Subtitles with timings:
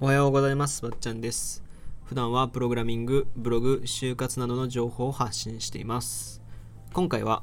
[0.00, 0.80] おはようございます。
[0.82, 1.64] ばっちゃんです。
[2.04, 6.40] 普段はプログラミング、ブログ、就活などの情報を発信しています。
[6.92, 7.42] 今回は、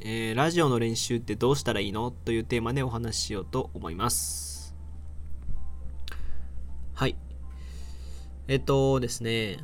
[0.00, 2.10] えーラジオの練習ってどうしたらいいの？
[2.10, 4.74] というテーマでお話ししようと思います。
[6.94, 7.18] はい。
[8.48, 9.58] えっとですね、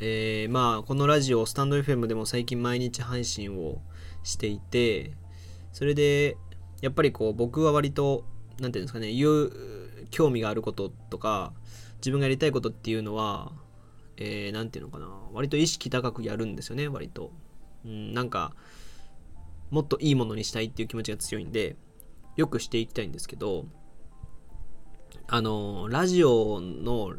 [0.00, 3.80] えーまあこのラジオスタンド FM でも最近毎日配信を
[4.22, 5.12] していて
[5.72, 6.36] それで
[6.82, 8.24] やっぱりこう僕は割と
[8.60, 11.52] 何ていうんですかね言う興味があることとか
[11.96, 13.52] 自分がやりたいことっていうのは
[14.16, 17.30] 何、えーていうのかな割と意識高くやるんですよね割と、
[17.84, 18.54] うん、なんか
[19.70, 21.76] もっといいものにしたいっていう気持ちが強いんで
[22.36, 23.66] よくしていきたいんですけど
[25.28, 27.14] あのラジオの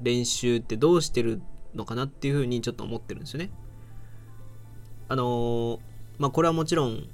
[0.00, 1.40] 練習ってどうしてる
[1.74, 3.50] のかなっていうふうにちょっと思ってるんですよね。
[5.08, 5.78] あの
[6.18, 7.08] まあこれはもちろん、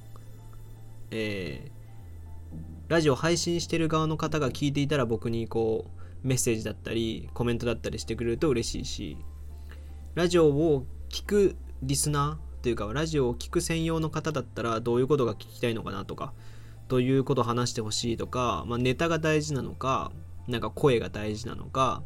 [1.10, 1.81] えー
[2.92, 5.86] ラジオ配信してる側の方が聞いていたら僕にこ
[6.22, 9.16] うメッセージだったりコメントだったりしてくれると嬉しいし
[10.14, 16.34] ラジオを聞くリスナーというかラジオを聞く専用の方だったらどういうことが聞きたいのかなとか
[16.88, 20.12] どういうことを話してほしいとか、まあ、ネタが大事なのか
[20.46, 22.02] なんか声が大事なのか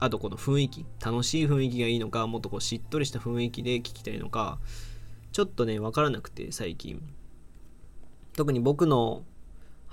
[0.00, 4.58] あとこの雰囲気楽しい雰囲気がいいのかもっとこうしっとりした雰囲気で聞きたいのか
[5.30, 7.00] ちょっとね分からなくて最近。
[8.36, 9.24] 特に僕の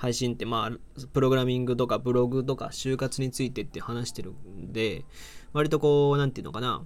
[0.03, 5.05] 配信ってまあプログラミングとかブログとか就活についてって話してるんで
[5.53, 6.83] 割とこう何て言うのかな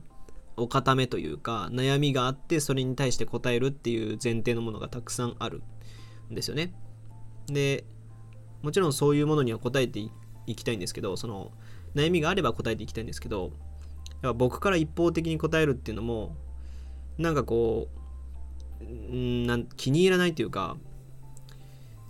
[0.56, 5.64] お固めというか悩みがあってそれに対して答えるっていう前提のものがたくさんある
[6.32, 6.76] んですよね。
[7.48, 7.86] で
[8.62, 10.00] もちろんそういうものには答えて
[10.46, 11.52] いきたいんですけどその
[11.96, 13.52] 悩みがあれば答えていきたいんですけど
[14.22, 16.36] やっぱ僕から一方的に答えるっていうのも
[17.18, 17.88] なんかこ
[18.80, 20.78] ううんなん気に入らないというか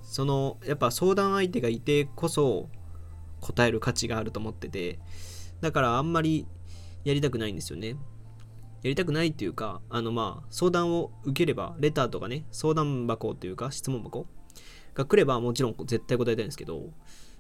[0.08, 2.70] そのやっぱ相談相手がいてこそ
[3.42, 5.00] 答える価値があると思ってて
[5.62, 6.48] だからあんまり
[7.04, 7.90] やりたくないんですよね。
[8.84, 14.28] やりたくないっていうかあのまあ相談を受ければレターとかね相談箱というか質問箱
[14.94, 16.92] が来ればもちろん絶対答えたいんですけど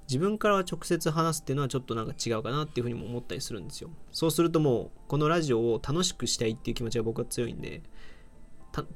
[0.09, 3.89] 自分から直接話すっていうのはちょっとなんか違うかなっていうふうにも思ったりするんですよ。
[4.11, 7.83] そうするともうこのラジオを楽しくしたいっていう気持ちが僕は強いんで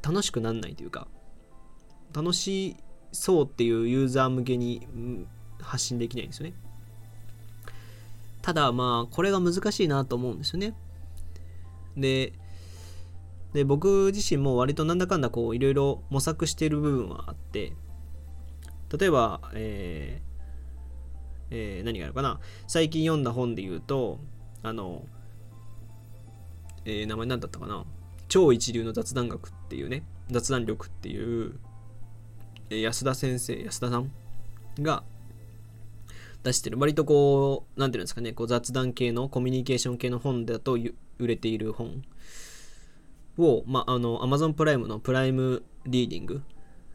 [0.02, 1.08] 楽しくなんないというか
[2.14, 2.78] 楽しい
[3.12, 4.88] そうっていうユーザー向けに
[5.62, 6.54] 発信できないんですよね。
[8.42, 10.74] ただまあこれが難しいなと思うんですよね。
[11.96, 12.34] で
[13.54, 17.74] で僕自身も割となんだかんだこういろいろ模索してる部分はあって
[18.98, 20.32] 例えば、えー
[21.52, 22.40] えー何があるかな。
[22.68, 24.20] 最近読んだ本で言うと
[24.64, 25.06] あの、
[26.86, 27.86] えー名前何だったかな。
[28.30, 31.60] 超一流の雑談学っていうね雑談力っていう
[32.80, 34.12] 安田先生安田さん
[34.80, 35.04] が
[36.44, 40.78] 出してる割とこう何ていうんですかねこう雑談系のコミュニケーション系の本だと
[41.20, 42.04] 売れている本
[43.38, 46.42] を、まあ、あの Amazon プライムのプライムリーディング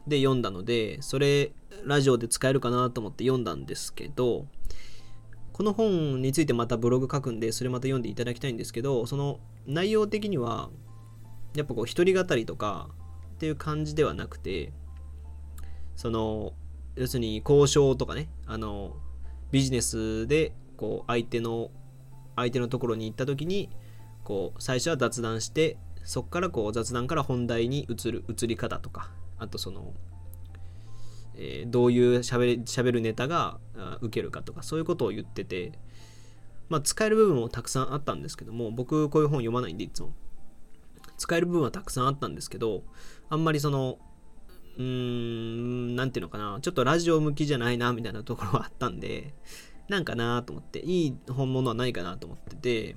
[0.07, 1.51] で読んだのでそれ
[1.85, 4.45] ラジオで使えるかなと思って読んだんですけど
[5.53, 10.69] この本についてまたブログ書くんでそれまた読んでいただきたいんですけどその内容的には
[11.55, 12.89] やっぱこう一人語りとか
[13.35, 14.71] っていう感じではなくて
[15.97, 16.53] その
[16.95, 18.95] 要するに交渉とかねあの
[19.51, 21.71] ビジネスでこう相手の
[22.35, 23.69] 相手のところに行った時に
[24.23, 29.09] こう最初は雑談してそこからこう雑談から本題に移る移り方とか
[29.39, 29.93] あとその、
[31.35, 33.59] えーどういうしゃべしゃべるネタが
[34.01, 35.73] 受けるかとかそういうことを言ってて
[36.69, 40.13] まあ使える部分もたくさんあったんですけども僕こういう本読まないんでいつも。
[41.17, 42.83] 使える部分はたくさんあったんですけど
[43.29, 43.97] あんまりその
[44.77, 49.33] うーん、なんていうのかな、ちょっとラジオ向きじゃないな、みたいなところはあったんで、
[49.89, 52.95] なんかなと思って、いい本物はないかなと思ってて、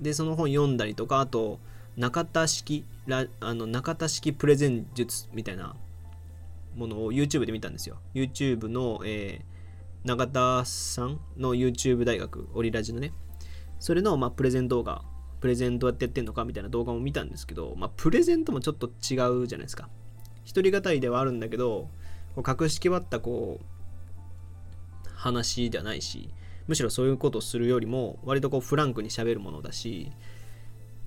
[0.00, 1.60] で、その本読んだりとか、あと、
[1.96, 5.76] 中田式、ラあの中田式プレゼン術みたいな
[6.74, 7.98] ものを YouTube で見たんですよ。
[8.14, 9.52] YouTube の、えー
[10.04, 13.12] 中田さんの YouTube 大学、オリラジのね、
[13.78, 15.04] それの、まあ、プレゼン動画、
[15.40, 19.88] プレゼンどうやってやってんのかみたいな動画も見たんですけど、まあ、プレゼントもちょっと違うじゃないですか。
[20.44, 21.88] 一人語りではあるんだけど
[22.34, 26.30] こう格式割ったこう話ではないし
[26.66, 30.10] むしろそういうことをするよりも割とこうフランクに喋るものだし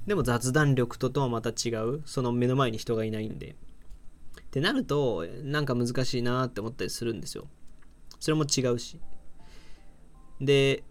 [0.07, 3.55] でも雑談力ととはまた違うその目の前に人がいないんで。
[4.41, 7.47] ってなるとなんか難しいなって思ったりするんですよ。
[8.19, 9.01] それも違うし。
[10.39, 10.83] で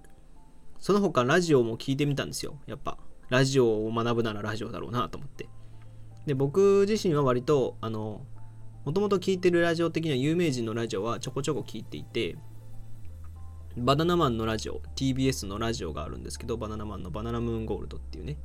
[0.78, 2.58] その他ラジオも聞いてみたんですよ。
[2.66, 2.98] やっぱ
[3.30, 5.48] ラジオを学ぶならラジオだろうなと思って。
[6.26, 8.26] で僕自身は割とあの
[8.84, 12.36] もともと聞いてるラジオ的には有名人のラジオはちょこちょこ聞いていて
[13.78, 18.36] バナナマンのラジオ TBS のラジオがあるんですけどバナナマンのバナナムーンゴールドっていうね。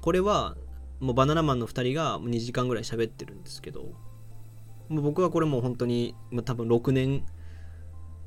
[0.00, 0.56] これは
[0.98, 3.92] もうバナナマンの2人が2時間ぐらい喋ってるんですけど
[4.88, 7.24] もう僕はこれもう本当に、まあ、多分6年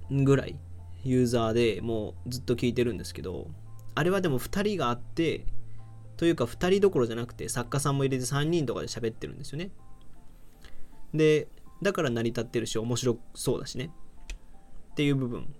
[0.10, 0.58] ぐらい
[1.04, 3.48] ユーザーでもうずっと聞いてるんですけど
[3.96, 5.46] あれはでも2人があって
[6.16, 9.72] というか2人どころじゃなくて作家さんも入れて3人とかで喋ってるんですよね。
[11.18, 11.48] で
[11.82, 13.92] だから成り立ってるし面白そうだしね。
[14.92, 15.54] っていう部分。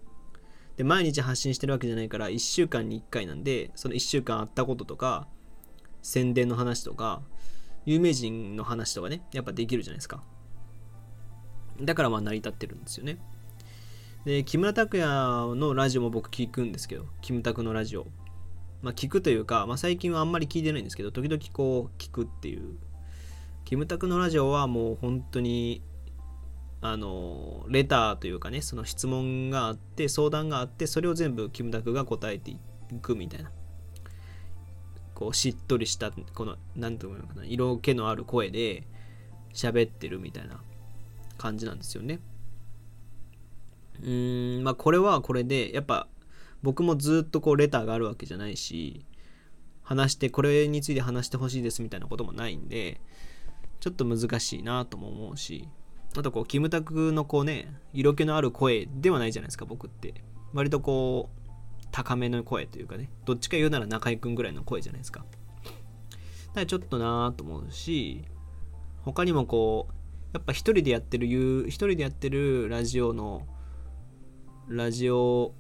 [0.78, 5.28] で毎日発信してるわけじゃないから1週間に1回なんでその1週間あったこととか
[6.04, 7.24] 宣伝の話とか
[7.86, 10.24] 有名人の話とかねやっぱできるじゃないですか。
[11.82, 13.18] だからまあ成り立ってるんですよね。
[14.26, 15.06] で木村拓哉
[15.56, 18.08] のラジオも僕聞くんですけどキムタクのラジオ。
[18.82, 22.78] まあ聞くというか、まあ、最近はあんまり聞いてないんですけど時々こう聞くっていう
[23.68, 25.82] キムタクのラジオはもう本当に
[26.80, 32.58] あのレターというかねその質問があって相談があってそれを全部キムタクが答えてい
[33.02, 33.52] くみたいな。
[35.16, 38.88] こうしっとりしたこの何て言うのかな色気のある声で
[39.54, 40.62] 喋ってるみたいな
[41.38, 42.22] 感じなんですよね。
[44.02, 46.08] うーんまあこれはこれでやっぱ
[46.64, 49.06] 僕もずっとこうレターがあるわけじゃないし
[49.84, 53.02] 話してこれについて話してほしいですみたいなこともないんで
[53.80, 55.68] ちょっと難しいなとも思うし
[56.18, 60.24] あとこうキムタクのこうね色気のある声ではないじゃないですか僕って。
[60.54, 65.20] 割とこう高めの声というかねどっちか言うなら中居君ぐらいの声じゃないですか。
[65.20, 68.26] だからちょっとなーと思うし
[69.04, 69.94] 他にもこう
[70.34, 71.28] やっぱ一人でやってる
[71.68, 73.46] 一人でやってるラジオの
[74.68, 75.54] ラジオ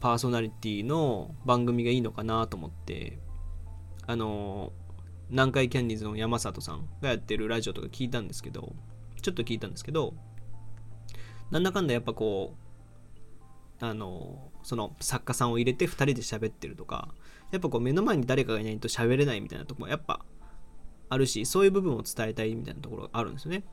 [0.00, 3.18] パーソナリティの番組がいいのかなと思って
[4.06, 4.72] あの
[5.30, 8.74] 南海キャンディーズの山里さんがやってるラジオとか聞いたんですけど
[9.22, 10.14] ちょっと聞いたんですけど
[11.50, 12.54] なんだかんだやっぱこ
[13.80, 17.08] うあのその作家さんを入れて2人で喋ってるとか
[17.50, 20.24] やっぱこう目の前に誰かがいないと喋れないみたいなとこもやっぱ
[21.08, 23.64] あるしそういう部分を伝えたいみたいなところがあるんですよね。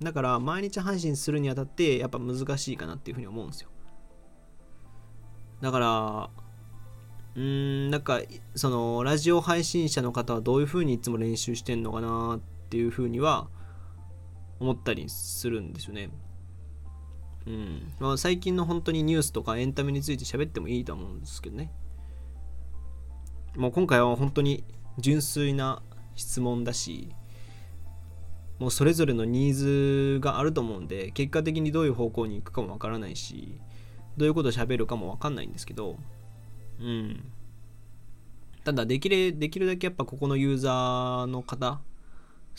[0.00, 3.70] だから毎日配信するにあたってやっぱ難しいかなっていうふうに思うんですよ。
[5.60, 6.30] だから
[7.36, 8.20] うんなんか
[8.54, 12.40] そのラジオ配信者の方はどういうふうにいつも練習してんのかなっ
[12.70, 13.48] ていうふうには
[14.60, 16.10] 思ったりするんですよね。
[17.46, 17.92] うん。
[17.98, 21.70] まあ、最近の本当にニュースとかエンタメについて喋ってもいいと思うんですけどね。
[23.56, 24.64] もう今回は本当に
[24.98, 25.82] 純粋な
[26.16, 27.10] 質問だし
[28.58, 29.54] もうそれぞれのニー
[30.16, 33.60] ズがあると思うんで結果的にどういう方向に行くかもわからないし
[34.16, 35.96] どういうことを喋るかもわかんないんですけど
[36.80, 37.32] うん。
[38.64, 41.80] ただできるできるだけやっぱここのユーザーの方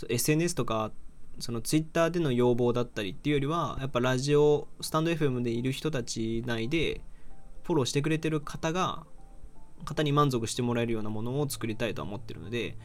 [0.08, 0.92] SNS とか
[1.40, 7.02] そのツイッターでの要望だったりっていうよりはやっぱラジオスタンド FM でいる人たち内で
[7.64, 9.04] フォローしてくれてる方が
[9.84, 12.78] 方に満足してもらえるようなものを作りたいとは思ってるので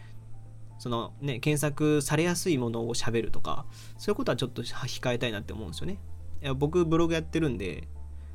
[0.79, 3.67] そのね検索されやすいものを喋るとか
[3.99, 5.99] そういうことはちょっと控えたいなって思うんですよね。
[6.43, 7.87] いや僕ブログやってるんで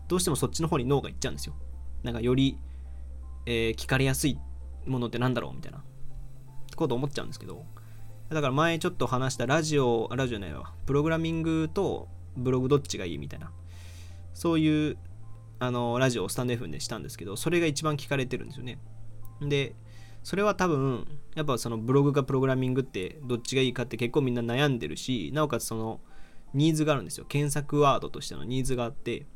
[0.07, 1.55] どうしてもそっちの方に脳がいっちゃうんですよ。
[2.03, 2.59] なんかより、
[3.45, 4.39] えー、聞かれやすい
[4.85, 5.53] ものってなんだろう？
[5.55, 5.83] みたいな。
[6.75, 7.65] こと思っちゃうんですけど。
[8.29, 13.51] だから前ちょっと話したラジオ、ラジオじゃないわ、プログラミングとブログどっちがいいみたいな、
[14.33, 14.97] そういう
[15.59, 18.79] あのラジオをスタンド F でしたんですけど、それが一番聞かれてるんですよね。
[19.41, 19.75] で、
[20.23, 26.01] それは多分、やっぱそのブログかプログラミングってどっちがいいかって結構みんな悩んでるし、なおかつその
[26.53, 27.25] ニーズがあるんですよ。
[27.25, 29.27] 検索ワードとしてのニーズがあって、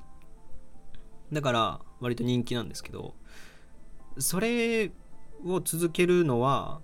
[1.32, 3.14] だから割と人気なんですけど、
[4.18, 4.92] それ
[5.46, 6.82] を続けるのは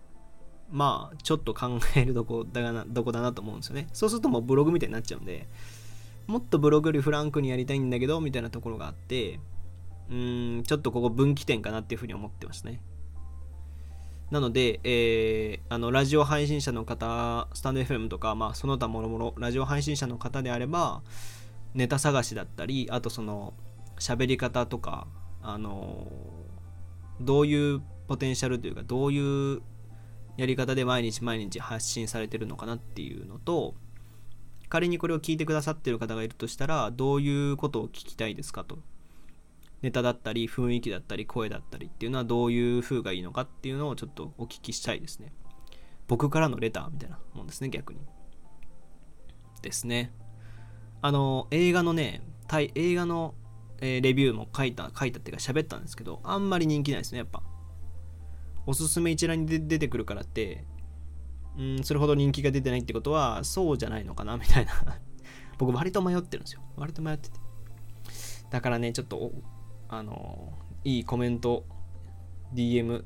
[0.72, 3.88] まあちょっと考えるどこだな どこだなと思うんですよね。
[3.94, 5.48] そうするともうブログみたいになっちゃうんで
[6.28, 9.40] もっとブログよりフランクにやりたいんだけどみたいなところがあって
[10.10, 12.82] うんちょっとここ分岐点かなっていうふうに思ってますね。
[14.32, 21.04] なので、えー、あのラジオ配信者の方スタンド FM とか、まあ、その他もろもろラジオ配信者の方であれば
[21.76, 23.54] ネタ探しだったりあとその
[24.00, 25.08] 喋り方とか
[25.44, 26.08] あの
[27.22, 29.62] どういうポテンシャルというかどういう
[30.38, 33.76] やり方で毎日毎日発信されてるのかなっていうのと
[34.70, 38.80] 仮にこれを聞いてくださってる方がいるとしたらどういうことを聞きたいですかと。
[39.82, 45.32] ネタだったり雰囲気だったり声だったりっていうのはどういう風がいいのかっていうのをちょっとお聞きしたいですね。
[46.08, 48.00] 僕からのレターみたいなもんですね逆に。
[49.62, 50.12] ですね。
[51.02, 52.22] あの映画のね
[52.76, 53.36] 映画の、
[53.82, 57.44] えー、レビューも書いた書いたっていうか喋ったんですけどあんまり人気ないですねやっぱ
[58.68, 60.66] おすすめ一覧に出てくるからって、
[61.58, 64.72] うん、それほど人気が出てないってことは、そうじゃないのかなみたいな
[65.58, 66.62] 僕、割と迷ってるんですよ。
[66.76, 67.40] 割と迷ってて。
[68.50, 69.32] だからね、ちょっと、
[69.88, 70.54] あの、
[70.84, 71.66] いいコメント、
[72.54, 73.06] DM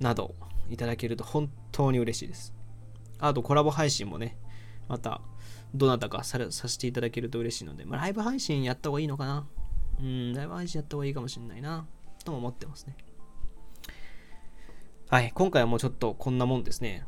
[0.00, 0.34] など
[0.68, 2.54] いただけると本当に嬉しいです。
[3.18, 4.36] あとコラボ配信もね、
[4.88, 5.22] また
[5.74, 9.46] どなたかささせていただけると嬉しいので、まあ、ライブ配信やった方がいいのかな
[10.00, 11.86] うん、ライブ配信やった方がいいかもしれないな、
[12.24, 12.96] とも思ってますね。
[15.08, 17.04] はい、今回はもうちょっとこんなもんですね。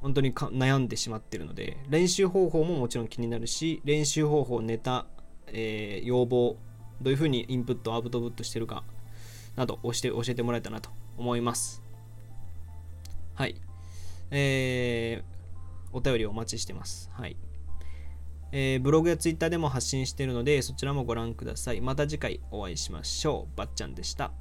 [0.00, 5.06] 本当に悩んでしまってるので、練習方法ももちろん気になるし、練習方法、ネタ、
[5.48, 6.56] えー、要望、
[7.00, 8.84] どういうふうにインプット、アウトプットしてるか
[9.56, 11.82] など教えて教えてもらえたらなと思います。
[13.34, 13.60] はい。
[14.30, 17.10] えー、お便りお待ちしてます。
[17.12, 17.36] はい。
[18.52, 21.80] えー、ブログやツイッターでも発信しているので、そちらもご覧ください。
[21.80, 23.56] また次回お会いしましょう。
[23.56, 24.32] ばっちゃんでした。